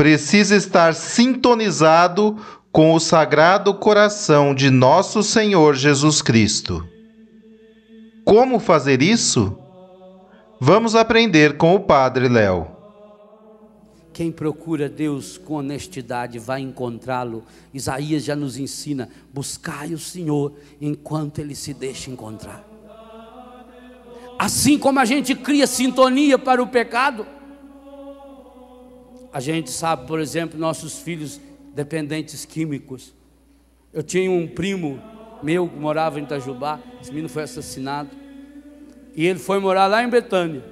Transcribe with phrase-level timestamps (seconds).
[0.00, 2.38] precisa estar sintonizado
[2.72, 6.88] com o Sagrado Coração de Nosso Senhor Jesus Cristo.
[8.24, 9.58] Como fazer isso?
[10.58, 12.68] Vamos aprender com o Padre Léo.
[14.10, 17.44] Quem procura Deus com honestidade vai encontrá-lo.
[17.74, 22.66] Isaías já nos ensina: buscai o Senhor enquanto ele se deixa encontrar.
[24.38, 27.26] Assim como a gente cria sintonia para o pecado,
[29.32, 31.40] a gente sabe, por exemplo, nossos filhos
[31.74, 33.14] dependentes químicos.
[33.92, 35.00] Eu tinha um primo
[35.42, 38.10] meu que morava em Itajubá, esse menino foi assassinado.
[39.14, 40.64] E ele foi morar lá em Betânia.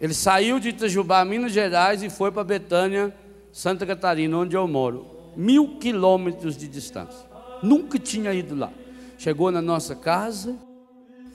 [0.00, 3.14] Ele saiu de Itajubá, Minas Gerais, e foi para Betânia,
[3.52, 5.06] Santa Catarina, onde eu moro.
[5.36, 7.26] Mil quilômetros de distância.
[7.62, 8.70] Nunca tinha ido lá.
[9.16, 10.56] Chegou na nossa casa,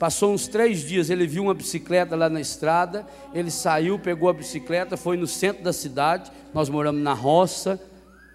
[0.00, 3.06] Passou uns três dias, ele viu uma bicicleta lá na estrada.
[3.34, 6.32] Ele saiu, pegou a bicicleta, foi no centro da cidade.
[6.54, 7.78] Nós moramos na roça,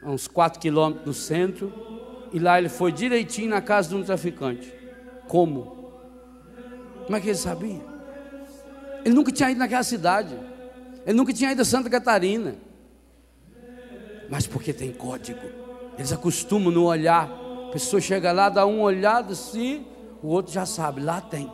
[0.04, 1.74] a uns quatro quilômetros do centro.
[2.32, 4.72] E lá ele foi direitinho na casa de um traficante.
[5.28, 5.92] Como?
[7.06, 7.82] Como é que ele sabia?
[9.04, 10.38] Ele nunca tinha ido naquela cidade.
[11.04, 12.54] Ele nunca tinha ido a Santa Catarina.
[14.30, 15.42] Mas porque tem código.
[15.98, 17.28] Eles acostumam no olhar.
[17.70, 19.84] A pessoa chega lá, dá uma olhada assim
[20.26, 21.52] o outro já sabe, lá tem.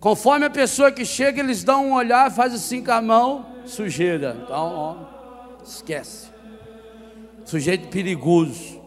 [0.00, 4.36] Conforme a pessoa que chega, eles dão um olhar, faz assim com a mão, sujeira.
[4.42, 4.96] Então, ó,
[5.62, 6.28] esquece.
[7.44, 8.80] Sujeito perigoso.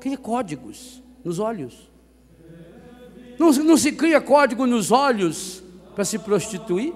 [0.00, 1.90] Cria códigos nos olhos.
[3.38, 5.62] Não, não se cria código nos olhos
[5.94, 6.94] para se prostituir?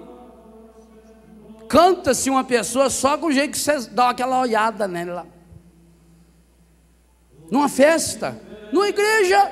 [1.67, 5.27] Canta-se uma pessoa só com o jeito que você dá aquela olhada nela.
[7.51, 9.51] Numa festa numa igreja.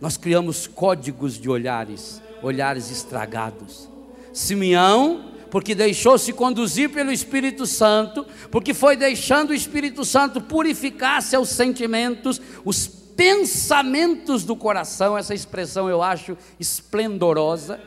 [0.00, 3.88] Nós criamos códigos de olhares, olhares estragados.
[4.32, 11.48] Simeão, porque deixou-se conduzir pelo Espírito Santo, porque foi deixando o Espírito Santo purificar seus
[11.48, 17.80] sentimentos, os pensamentos do coração, essa expressão eu acho esplendorosa.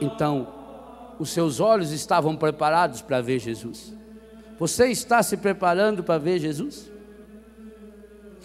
[0.00, 0.52] Então,
[1.18, 3.94] os seus olhos estavam preparados para ver Jesus.
[4.58, 6.93] Você está se preparando para ver Jesus?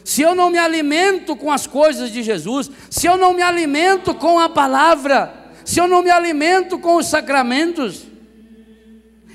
[0.09, 4.16] Se eu não me alimento com as coisas de Jesus, se eu não me alimento
[4.16, 8.08] com a palavra, se eu não me alimento com os sacramentos,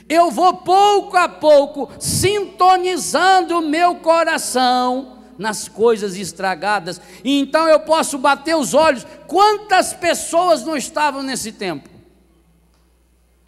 [0.09, 7.79] eu vou pouco a pouco sintonizando o meu coração nas coisas estragadas, e então eu
[7.79, 9.07] posso bater os olhos.
[9.29, 11.89] Quantas pessoas não estavam nesse tempo?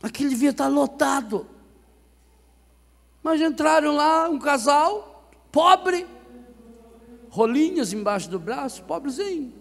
[0.01, 1.45] Aquilo devia estar lotado.
[3.21, 6.07] Mas entraram lá um casal pobre,
[7.37, 9.53] rolinhas embaixo do braço, pobrezinho.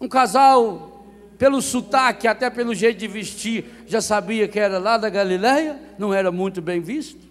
[0.00, 1.04] Um casal,
[1.36, 6.14] pelo sotaque, até pelo jeito de vestir, já sabia que era lá da Galileia, não
[6.14, 7.24] era muito bem visto.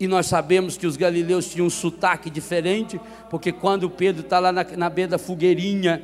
[0.00, 3.00] E nós sabemos que os galileus tinham um sotaque diferente,
[3.30, 6.02] porque quando Pedro está lá na, na beira da fogueirinha,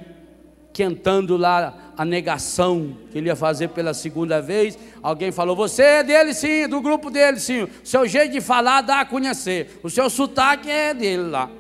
[0.73, 6.03] quentando lá a negação que ele ia fazer pela segunda vez, alguém falou: Você é
[6.03, 7.62] dele sim, do grupo dele sim.
[7.65, 9.81] O seu jeito de falar dá a conhecer.
[9.82, 11.50] O seu sotaque é dele lá.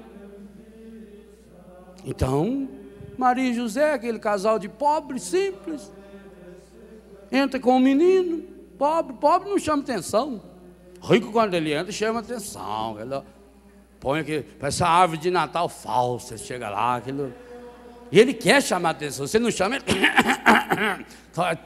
[2.04, 2.68] Então,
[3.16, 5.92] Maria e José, aquele casal de pobre, simples,
[7.30, 8.44] entra com um menino,
[8.78, 10.40] pobre, pobre não chama atenção.
[11.02, 12.96] Rico, quando ele entra, chama atenção.
[13.00, 13.20] Ele
[13.98, 14.24] põe
[14.58, 17.34] parece uma árvore de Natal falsa, chega lá, aquilo
[18.10, 19.26] E ele quer chamar atenção.
[19.26, 19.84] Você não chama, ele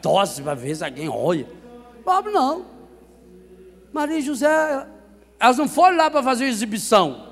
[0.00, 1.46] tosse para ver se alguém olha.
[2.04, 2.66] Pablo não.
[3.92, 4.86] Maria e José,
[5.38, 7.28] elas não foram lá para fazer exibição.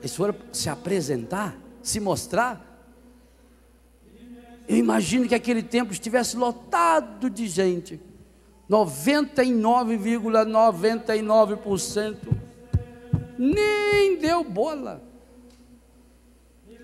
[0.00, 2.60] Eles foram se apresentar, se mostrar.
[4.66, 8.00] Eu imagino que aquele tempo estivesse lotado de gente.
[8.68, 12.16] 99,99% ,99
[13.38, 15.13] nem deu bola.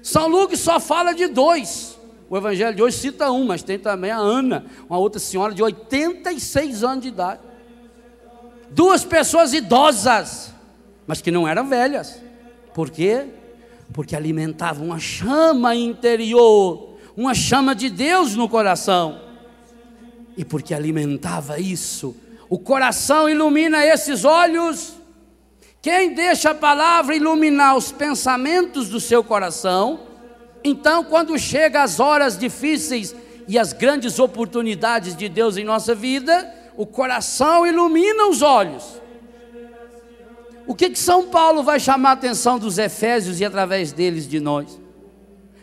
[0.02, 1.98] São Lucas só fala de dois.
[2.28, 5.62] O evangelho de hoje cita um, mas tem também a Ana, uma outra senhora de
[5.62, 7.40] 86 anos de idade.
[8.70, 10.54] Duas pessoas idosas,
[11.08, 12.22] mas que não eram velhas.
[12.72, 13.26] Por quê?
[13.92, 19.20] Porque alimentavam uma chama interior, uma chama de Deus no coração.
[20.36, 22.14] E porque alimentava isso,
[22.48, 24.99] o coração ilumina esses olhos.
[25.82, 30.00] Quem deixa a palavra iluminar os pensamentos do seu coração,
[30.62, 33.14] então, quando chega as horas difíceis
[33.48, 39.00] e as grandes oportunidades de Deus em nossa vida, o coração ilumina os olhos.
[40.66, 44.38] O que, que São Paulo vai chamar a atenção dos Efésios e através deles de
[44.38, 44.78] nós?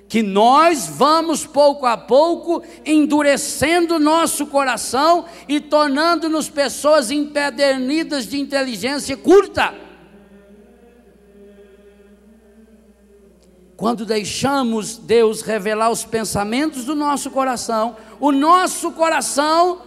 [0.10, 9.16] Que nós vamos pouco a pouco endurecendo nosso coração e tornando-nos pessoas empedernidas de inteligência
[9.16, 9.87] curta.
[13.78, 19.84] Quando deixamos Deus revelar os pensamentos do nosso coração, o nosso coração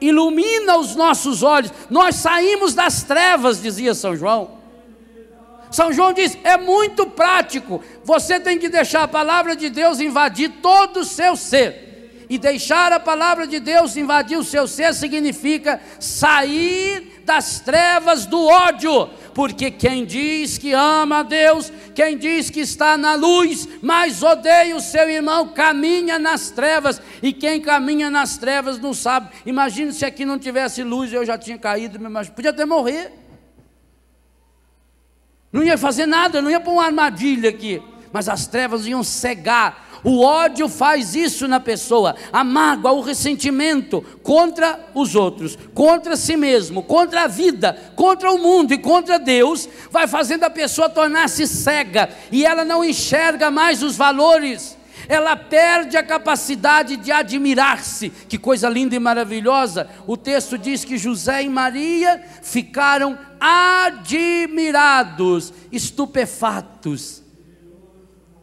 [0.00, 1.70] ilumina os nossos olhos.
[1.90, 4.56] Nós saímos das trevas, dizia São João.
[5.70, 7.82] São João diz: é muito prático.
[8.02, 12.24] Você tem que deixar a palavra de Deus invadir todo o seu ser.
[12.30, 18.42] E deixar a palavra de Deus invadir o seu ser significa sair das trevas do
[18.46, 24.20] ódio, porque quem diz que ama a Deus, quem diz que está na luz, mas
[24.20, 29.30] odeia o seu irmão, caminha nas trevas, e quem caminha nas trevas não sabe.
[29.46, 33.12] Imagine se aqui não tivesse luz, eu já tinha caído, mas podia até morrer.
[35.52, 37.80] Não ia fazer nada, não ia pôr uma armadilha aqui,
[38.12, 44.04] mas as trevas iam cegar o ódio faz isso na pessoa, a mágoa, o ressentimento
[44.22, 49.68] contra os outros, contra si mesmo, contra a vida, contra o mundo e contra Deus,
[49.90, 54.78] vai fazendo a pessoa tornar-se cega e ela não enxerga mais os valores.
[55.08, 58.10] Ela perde a capacidade de admirar-se.
[58.10, 59.88] Que coisa linda e maravilhosa.
[60.06, 67.26] O texto diz que José e Maria ficaram admirados, estupefatos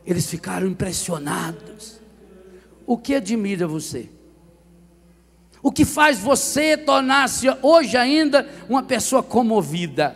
[0.05, 1.99] eles ficaram impressionados.
[2.85, 4.09] O que admira você?
[5.61, 10.15] O que faz você tornar-se hoje ainda uma pessoa comovida?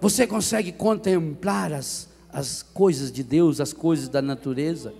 [0.00, 4.94] Você consegue contemplar as, as coisas de Deus, as coisas da natureza,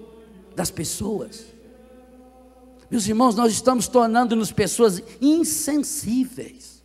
[0.56, 1.44] das pessoas?
[2.90, 6.75] Meus irmãos, nós estamos tornando-nos pessoas insensíveis.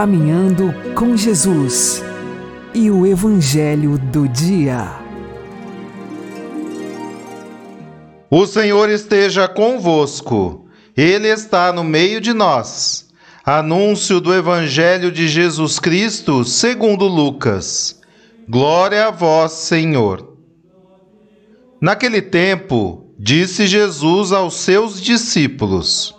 [0.00, 2.02] Caminhando com Jesus
[2.72, 4.98] e o Evangelho do Dia.
[8.30, 10.64] O Senhor esteja convosco,
[10.96, 13.10] Ele está no meio de nós.
[13.44, 18.00] Anúncio do Evangelho de Jesus Cristo segundo Lucas.
[18.48, 20.34] Glória a vós, Senhor.
[21.78, 26.18] Naquele tempo, disse Jesus aos seus discípulos: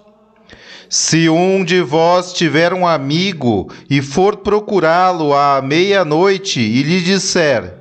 [0.94, 7.76] Se um de vós tiver um amigo e for procurá-lo à meia-noite e lhe disser: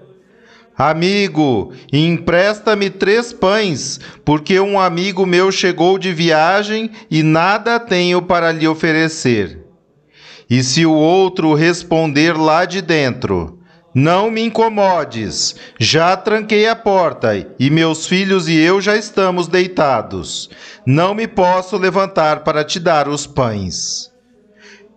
[0.79, 8.52] Amigo, empresta-me três pães, porque um amigo meu chegou de viagem e nada tenho para
[8.52, 9.59] lhe oferecer.
[10.49, 13.59] E se o outro responder lá de dentro:
[13.94, 20.49] Não me incomodes, já tranquei a porta e meus filhos e eu já estamos deitados.
[20.87, 24.09] Não me posso levantar para te dar os pães.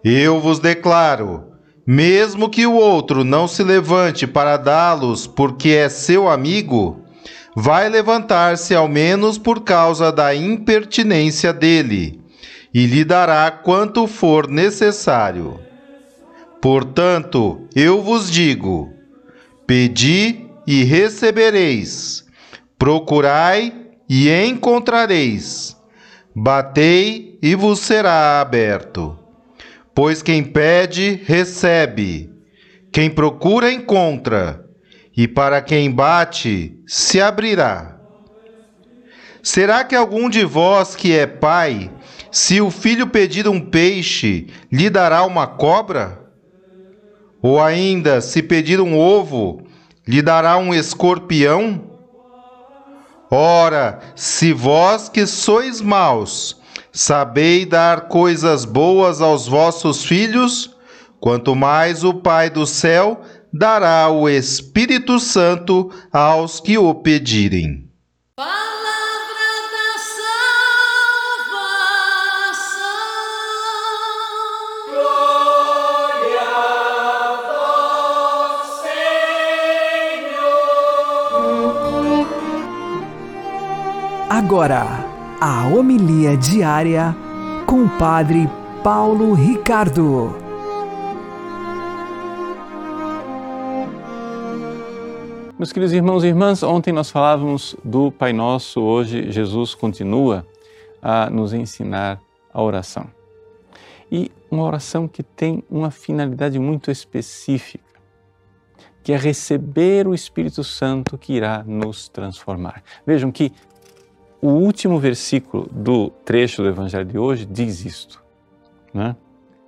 [0.03, 1.43] Eu vos declaro:
[1.87, 7.03] mesmo que o outro não se levante para dá-los porque é seu amigo,
[7.55, 12.21] vai levantar-se ao menos por causa da impertinência dele,
[12.71, 15.59] e lhe dará quanto for necessário.
[16.63, 18.93] Portanto, eu vos digo:
[19.67, 22.25] pedi e recebereis,
[22.79, 25.75] procurai e encontrareis,
[26.33, 29.19] batei e vos será aberto.
[29.93, 32.31] Pois quem pede, recebe,
[32.93, 34.65] quem procura, encontra,
[35.17, 37.99] e para quem bate, se abrirá.
[39.41, 41.91] Será que algum de vós que é pai,
[42.31, 46.22] se o filho pedir um peixe, lhe dará uma cobra?
[47.43, 49.63] Ou ainda, se pedir um ovo,
[50.07, 51.91] lhe dará um escorpião?
[53.29, 60.73] Ora, se vós que sois maus, sabei dar coisas boas aos vossos filhos,
[61.19, 63.21] quanto mais o Pai do céu
[63.51, 67.92] dará o Espírito Santo aos que o pedirem.
[84.35, 84.87] Agora,
[85.39, 87.15] a homilia diária
[87.67, 88.49] com o Padre
[88.83, 90.35] Paulo Ricardo.
[95.55, 100.43] Meus queridos irmãos e irmãs, ontem nós falávamos do Pai Nosso, hoje Jesus continua
[100.99, 102.19] a nos ensinar
[102.51, 103.05] a oração.
[104.11, 107.85] E uma oração que tem uma finalidade muito específica,
[109.03, 112.81] que é receber o Espírito Santo que irá nos transformar.
[113.05, 113.51] Vejam que
[114.43, 118.21] o último versículo do trecho do Evangelho de hoje diz isto.
[118.93, 119.15] Né?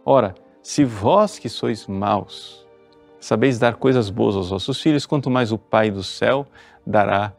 [0.03, 2.67] Ora, se vós que sois maus,
[3.17, 6.46] sabeis dar coisas boas aos vossos filhos, quanto mais o Pai do céu
[6.86, 7.32] dará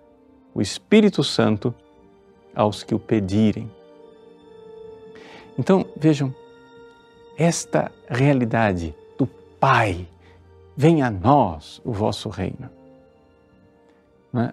[0.55, 1.75] o Espírito Santo
[2.55, 3.71] aos que o pedirem.
[5.59, 6.35] Então, vejam,
[7.37, 9.27] esta realidade do
[9.61, 10.09] Pai,
[10.75, 12.71] venha a nós o vosso reino.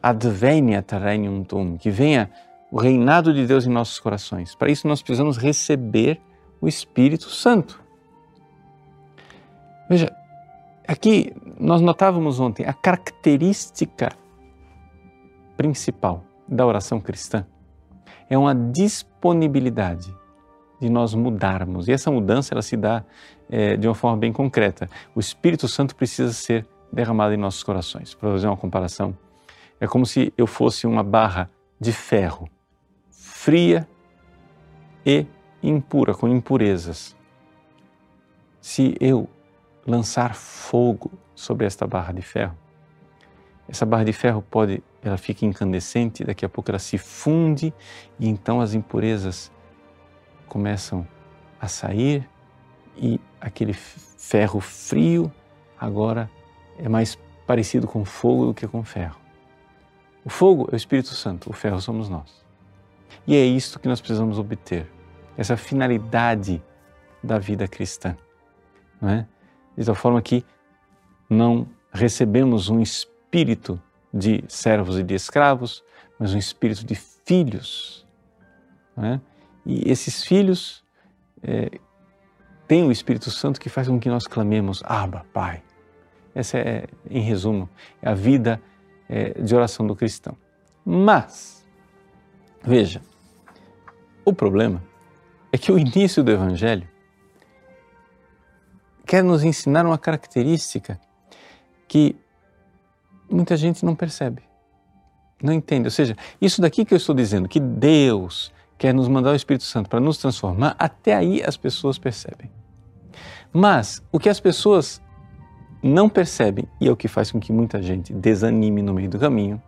[0.02, 2.30] Adveniat regnum tuum, que venha
[2.74, 4.56] o reinado de Deus em nossos corações.
[4.56, 6.20] Para isso nós precisamos receber
[6.60, 7.80] o Espírito Santo.
[9.88, 10.12] Veja,
[10.88, 14.14] aqui nós notávamos ontem a característica
[15.56, 17.46] principal da oração cristã
[18.28, 20.12] é uma disponibilidade
[20.82, 21.88] de nós mudarmos.
[21.88, 23.06] E essa mudança ela se dá
[23.52, 24.90] é, de uma forma bem concreta.
[25.14, 28.16] O Espírito Santo precisa ser derramado em nossos corações.
[28.16, 29.16] Para fazer uma comparação,
[29.80, 32.50] é como se eu fosse uma barra de ferro,
[33.44, 33.86] fria
[35.06, 35.28] e
[35.62, 37.14] impura, com impurezas.
[38.62, 39.28] Se eu
[39.86, 42.58] lançar fogo sobre esta barra de ferro,
[43.68, 47.74] essa barra de ferro pode, ela fica incandescente, daqui a pouco ela se funde
[48.18, 49.52] e então as impurezas
[50.48, 51.06] começam
[51.60, 52.26] a sair
[52.96, 55.30] e aquele ferro frio
[55.78, 56.32] agora
[56.78, 59.20] é mais parecido com fogo do que com ferro.
[60.24, 62.44] O fogo é o Espírito Santo, o ferro somos nós.
[63.26, 64.90] E é isto que nós precisamos obter,
[65.38, 66.62] essa finalidade
[67.24, 68.16] da vida cristã.
[69.02, 69.26] É?
[69.78, 70.46] De tal forma que
[71.30, 73.82] não recebemos um espírito
[74.14, 75.84] de servos e de escravos,
[76.20, 78.06] mas um espírito de filhos.
[78.98, 79.20] É?
[79.66, 80.84] E esses filhos
[81.42, 81.70] é,
[82.68, 85.64] têm o Espírito Santo que faz com que nós clamemos, Abba, Pai.
[86.36, 87.70] Essa é, em resumo,
[88.02, 88.62] é a vida
[89.08, 90.36] é, de oração do cristão.
[90.86, 91.63] Mas,
[92.64, 93.02] veja,
[94.26, 94.84] o problema
[95.52, 96.88] é que o início do Evangelho
[99.06, 101.00] quer nos ensinar uma característica
[101.88, 102.16] que
[103.30, 104.42] muita gente não percebe,
[105.42, 105.88] não entende.
[105.88, 109.66] Ou seja, isso daqui que eu estou dizendo, que Deus quer nos mandar o Espírito
[109.66, 112.50] Santo para nos transformar, até aí as pessoas percebem.
[113.52, 115.02] Mas o que as pessoas
[115.84, 119.20] não percebem, e é o que faz com que muita gente desanime no meio do
[119.20, 119.62] caminho,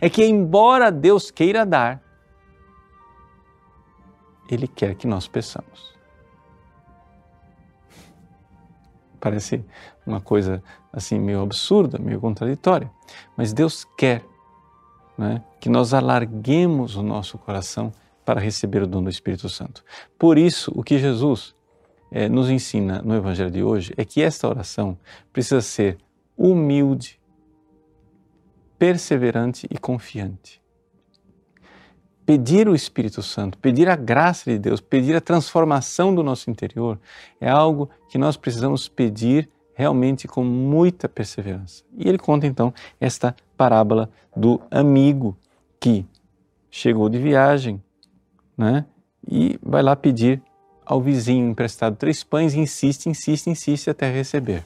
[0.00, 2.00] é que, embora Deus queira dar,
[4.52, 5.94] Ele quer que nós peçamos.
[9.18, 9.64] Parece
[10.06, 10.62] uma coisa
[10.92, 12.90] assim meio absurda, meio contraditória,
[13.36, 14.22] mas Deus quer
[15.16, 17.92] né, que nós alarguemos o nosso coração
[18.24, 19.84] para receber o dom do Espírito Santo.
[20.18, 21.54] Por isso, o que Jesus
[22.10, 24.98] eh, nos ensina no Evangelho de hoje é que esta oração
[25.32, 25.98] precisa ser
[26.36, 27.20] humilde,
[28.78, 30.61] perseverante e confiante.
[32.24, 36.98] Pedir o Espírito Santo, pedir a graça de Deus, pedir a transformação do nosso interior
[37.40, 41.82] é algo que nós precisamos pedir realmente com muita perseverança.
[41.96, 45.36] E ele conta então esta parábola do amigo
[45.80, 46.06] que
[46.70, 47.82] chegou de viagem,
[48.56, 48.84] né?
[49.28, 50.40] E vai lá pedir
[50.84, 54.64] ao vizinho emprestado três pães e insiste, insiste, insiste até receber.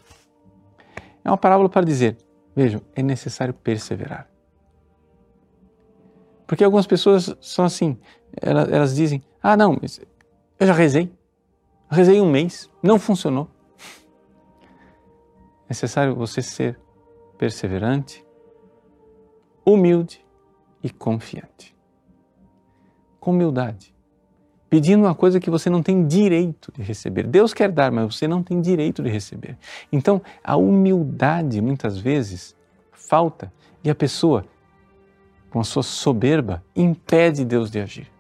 [1.25, 2.17] É uma parábola para dizer:
[2.55, 4.29] vejam, é necessário perseverar.
[6.47, 7.99] Porque algumas pessoas são assim,
[8.41, 9.79] elas, elas dizem: ah, não,
[10.59, 11.13] eu já rezei,
[11.91, 13.49] rezei um mês, não funcionou.
[15.65, 16.79] É necessário você ser
[17.37, 18.25] perseverante,
[19.65, 20.25] humilde
[20.83, 21.77] e confiante
[23.27, 23.93] com humildade,
[24.71, 27.27] pedindo uma coisa que você não tem direito de receber.
[27.27, 29.59] Deus quer dar, mas você não tem direito de receber.
[29.91, 32.55] Então, a humildade muitas vezes
[32.93, 34.45] falta e a pessoa,
[35.57, 38.13] com a sua soberba, impede Deus de agir.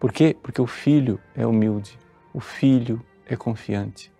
[0.00, 0.34] Por quê?
[0.42, 1.98] Porque o filho é humilde,
[2.32, 4.10] o filho é confiante.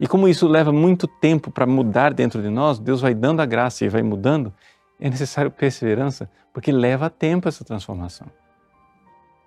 [0.00, 3.46] E como isso leva muito tempo para mudar dentro de nós, Deus vai dando a
[3.46, 4.52] graça e vai mudando,
[4.98, 8.26] é necessário perseverança, porque leva tempo essa transformação.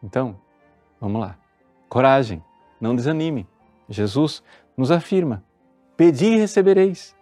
[0.01, 0.39] Então,
[0.97, 1.37] vamos lá.
[1.89, 2.41] Coragem,
[2.79, 3.45] não desanime.
[3.89, 4.41] Jesus
[4.77, 5.43] nos afirma:
[5.97, 7.13] Pedi e recebereis,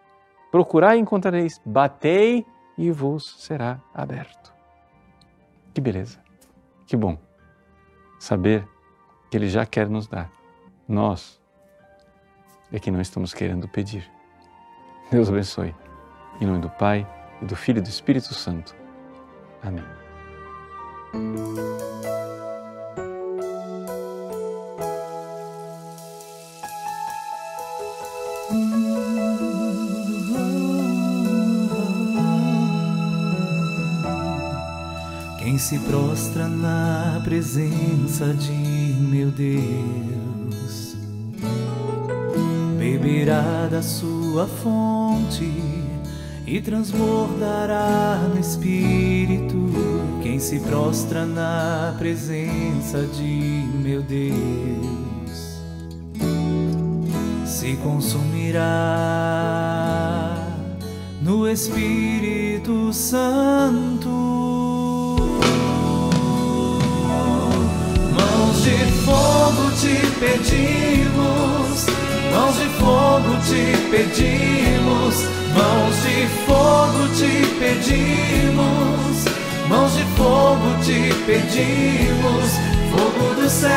[0.52, 2.59] procurai e encontrareis, batei e
[2.90, 4.54] vos será aberto.
[5.74, 6.20] Que beleza,
[6.86, 7.18] que bom
[8.20, 8.68] saber
[9.30, 10.32] que Ele já quer nos dar.
[10.88, 11.40] Nós
[12.72, 14.10] é que não estamos querendo pedir.
[15.12, 15.76] Deus abençoe.
[16.40, 17.08] Em nome do Pai
[17.42, 18.76] e do Filho e do Espírito Santo.
[19.64, 19.84] Amém.
[35.60, 40.96] Se prostra na presença de meu Deus
[42.80, 45.52] beberá da sua fonte
[46.48, 49.70] e transbordará no espírito.
[50.24, 55.60] Quem se prostra na presença de meu Deus
[57.46, 58.66] se consumirá
[61.22, 64.59] no Espírito Santo.
[69.50, 71.86] Fogo te pedimos,
[72.32, 75.16] mãos de fogo te pedimos,
[75.56, 79.26] mãos de fogo te pedimos,
[79.68, 82.50] mãos de fogo te pedimos,
[82.92, 83.70] fogo do céu,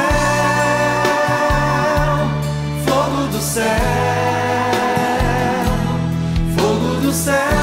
[2.84, 3.64] fogo do céu,
[6.54, 7.61] fogo do céu,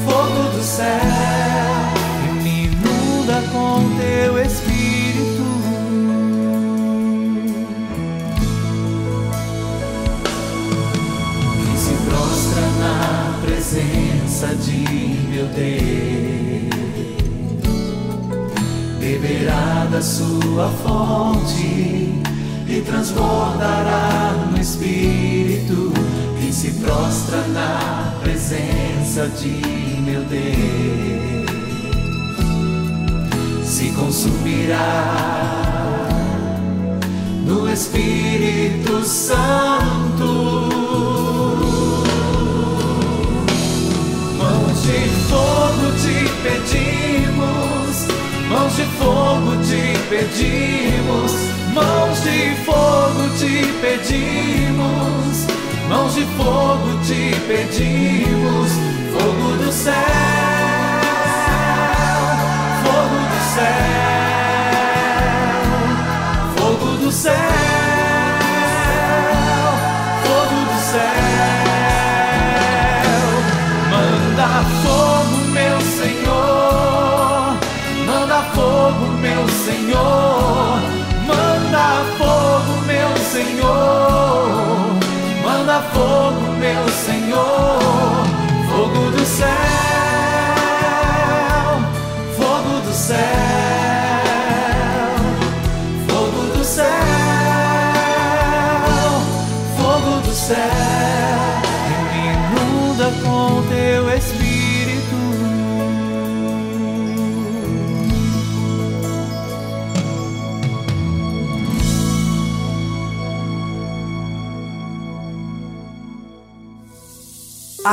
[0.06, 1.00] Fogo do céu.
[2.28, 5.48] E me inunda com teu espírito.
[11.64, 14.82] Quem se prostra na presença de
[15.30, 16.31] meu Deus
[19.22, 22.20] beberá da sua fonte
[22.68, 25.94] e transbordará no espírito.
[26.40, 31.52] Quem se prostra na presença de meu Deus
[33.64, 35.06] se consumirá
[37.46, 40.26] no Espírito Santo.
[44.38, 47.11] Mãos de fogo te pedimos,
[48.52, 51.32] mãos de fogo te pedimos,
[51.74, 55.48] mãos de fogo te pedimos,
[55.88, 58.72] mãos de fogo te pedimos,
[59.14, 59.94] fogo do céu,
[62.84, 63.72] fogo do céu,
[66.58, 67.61] fogo do céu,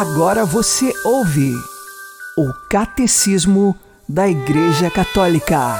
[0.01, 1.53] Agora você ouve
[2.37, 3.77] o Catecismo
[4.09, 5.75] da Igreja Católica.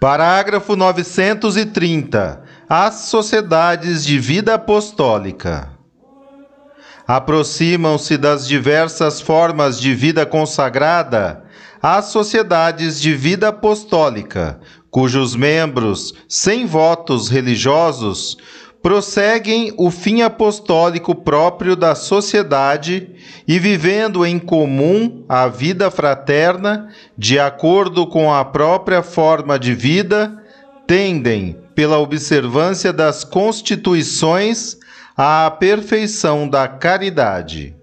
[0.00, 2.42] Parágrafo 930.
[2.68, 5.70] As sociedades de vida apostólica
[7.06, 11.44] aproximam-se das diversas formas de vida consagrada
[11.80, 14.58] às sociedades de vida apostólica,
[14.90, 18.36] cujos membros, sem votos religiosos,
[18.82, 23.10] prosseguem o fim apostólico próprio da sociedade
[23.46, 30.42] e vivendo em comum a vida fraterna, de acordo com a própria forma de vida,
[30.86, 34.76] tendem, pela observância das constituições,
[35.16, 37.77] à perfeição da caridade.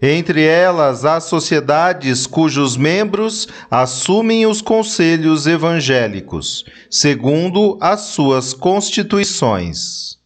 [0.00, 10.21] Entre elas, há sociedades cujos membros assumem os conselhos evangélicos, segundo as suas constituições.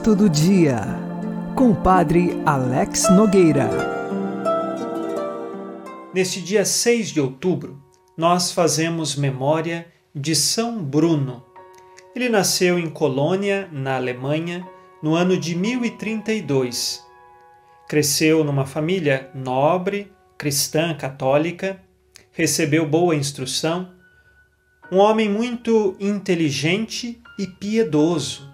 [0.00, 0.80] Santo do Dia,
[1.54, 3.68] com o Padre Alex Nogueira.
[6.14, 7.78] Neste dia 6 de outubro,
[8.16, 11.44] nós fazemos memória de São Bruno.
[12.16, 14.66] Ele nasceu em Colônia, na Alemanha,
[15.02, 17.04] no ano de 1032.
[17.86, 21.78] Cresceu numa família nobre, cristã católica,
[22.32, 23.90] recebeu boa instrução,
[24.90, 28.49] um homem muito inteligente e piedoso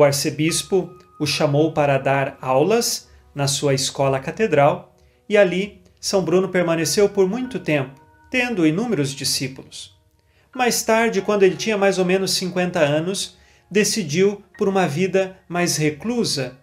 [0.00, 4.96] o arcebispo o chamou para dar aulas na sua escola catedral
[5.28, 9.94] e ali São Bruno permaneceu por muito tempo, tendo inúmeros discípulos.
[10.56, 13.36] Mais tarde, quando ele tinha mais ou menos 50 anos,
[13.70, 16.56] decidiu por uma vida mais reclusa.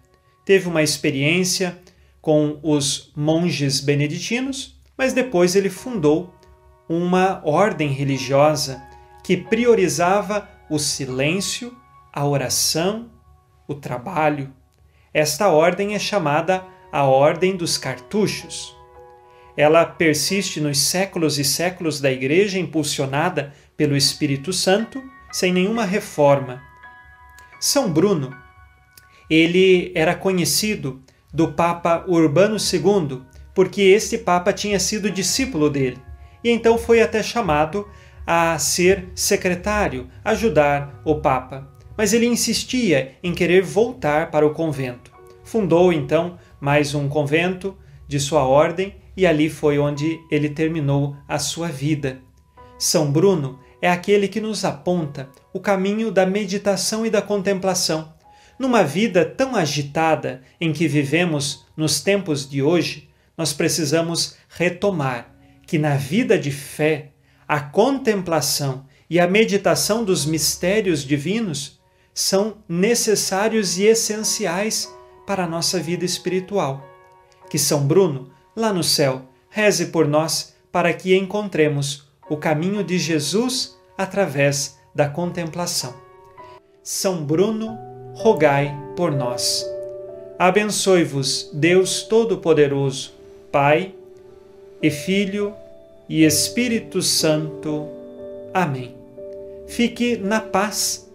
[0.44, 1.78] Teve uma experiência
[2.20, 6.34] com os monges beneditinos, mas depois ele fundou
[6.88, 8.82] uma ordem religiosa
[9.22, 11.72] que priorizava o silêncio,
[12.12, 13.16] a oração
[13.68, 14.52] o trabalho.
[15.14, 18.74] Esta ordem é chamada a Ordem dos Cartuchos.
[19.56, 26.62] Ela persiste nos séculos e séculos da Igreja, impulsionada pelo Espírito Santo, sem nenhuma reforma.
[27.60, 28.34] São Bruno,
[29.28, 31.02] ele era conhecido
[31.32, 33.22] do Papa Urbano II,
[33.54, 35.98] porque este Papa tinha sido discípulo dele,
[36.42, 37.86] e então foi até chamado
[38.26, 41.77] a ser secretário, ajudar o Papa.
[41.98, 45.10] Mas ele insistia em querer voltar para o convento.
[45.42, 51.40] Fundou então mais um convento de sua ordem e ali foi onde ele terminou a
[51.40, 52.20] sua vida.
[52.78, 58.14] São Bruno é aquele que nos aponta o caminho da meditação e da contemplação.
[58.60, 65.34] Numa vida tão agitada em que vivemos nos tempos de hoje, nós precisamos retomar
[65.66, 67.10] que na vida de fé,
[67.46, 71.77] a contemplação e a meditação dos mistérios divinos
[72.18, 74.92] são necessários e essenciais
[75.24, 76.84] para a nossa vida espiritual.
[77.48, 82.98] Que São Bruno, lá no céu, reze por nós para que encontremos o caminho de
[82.98, 85.94] Jesus através da contemplação.
[86.82, 87.78] São Bruno,
[88.14, 89.64] rogai por nós.
[90.36, 93.12] Abençoe-vos, Deus Todo-Poderoso,
[93.52, 93.94] Pai
[94.82, 95.54] e Filho
[96.08, 97.86] e Espírito Santo.
[98.52, 98.96] Amém.
[99.68, 101.07] Fique na paz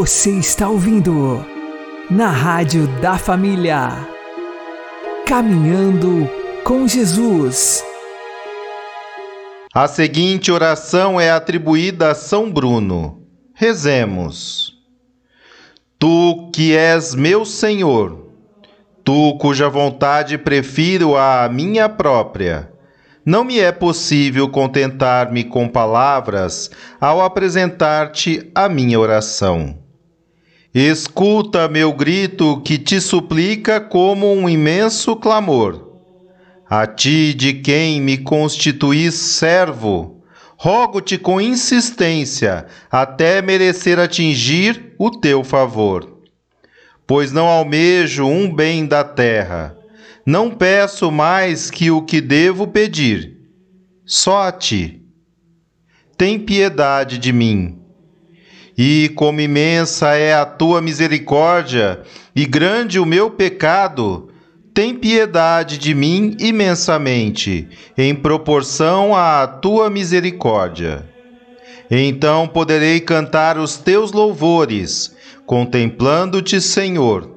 [0.00, 1.44] Você está ouvindo
[2.10, 3.90] na Rádio da Família.
[5.26, 6.26] Caminhando
[6.64, 7.84] com Jesus.
[9.74, 13.26] A seguinte oração é atribuída a São Bruno.
[13.52, 14.72] Rezemos.
[15.98, 18.26] Tu que és meu Senhor,
[19.04, 22.72] tu cuja vontade prefiro à minha própria,
[23.22, 29.89] não me é possível contentar-me com palavras ao apresentar-te a minha oração.
[30.72, 35.98] Escuta meu grito que te suplica como um imenso clamor.
[36.68, 40.22] A ti, de quem me constituís servo,
[40.56, 46.20] rogo-te com insistência até merecer atingir o teu favor.
[47.04, 49.76] Pois não almejo um bem da terra,
[50.24, 53.40] não peço mais que o que devo pedir,
[54.06, 55.02] só a ti.
[56.16, 57.79] Tem piedade de mim
[58.82, 62.00] e como imensa é a tua misericórdia
[62.34, 64.30] e grande o meu pecado,
[64.72, 67.68] tem piedade de mim imensamente,
[67.98, 71.06] em proporção à tua misericórdia.
[71.90, 75.14] Então poderei cantar os teus louvores,
[75.44, 77.36] contemplando-te, Senhor.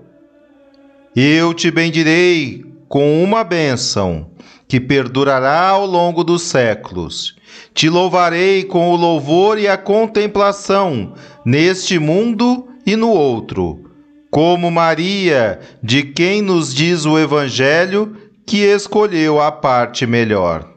[1.13, 4.31] Eu te bendirei com uma bênção
[4.65, 7.35] que perdurará ao longo dos séculos.
[7.73, 11.13] Te louvarei com o louvor e a contemplação
[11.45, 13.91] neste mundo e no outro,
[14.29, 20.69] como Maria, de quem nos diz o Evangelho, que escolheu a parte melhor.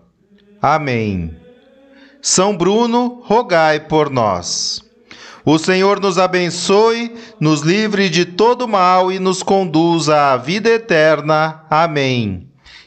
[0.62, 1.34] Amém.
[2.22, 4.82] São Bruno, rogai por nós.
[5.44, 11.64] O Senhor nos abençoe, nos livre de todo mal e nos conduza à vida eterna.
[11.70, 12.48] Amém.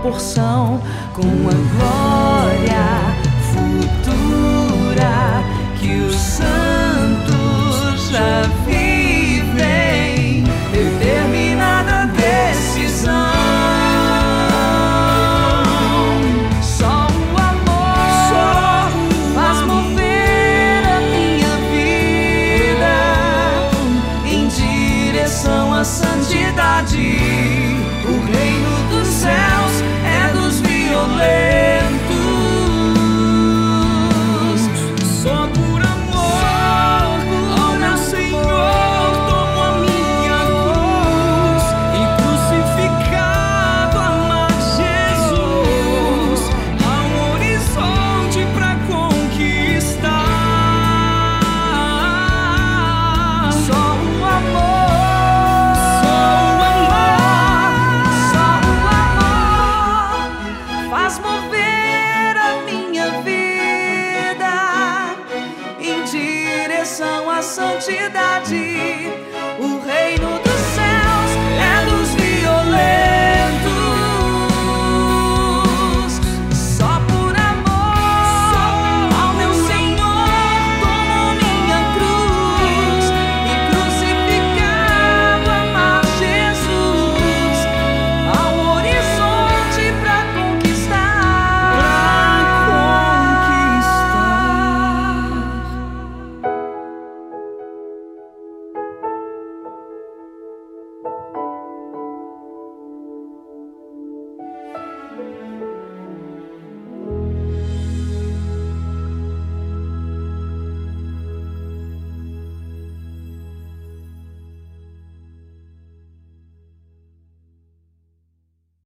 [0.00, 0.49] Têm proporção